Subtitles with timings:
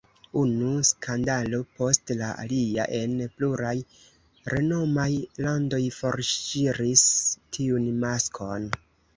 [0.43, 3.75] Unu skandalo post la alia en pluraj
[4.55, 5.09] renomaj
[5.47, 7.05] landoj forŝiris
[7.59, 8.71] tiun maskon.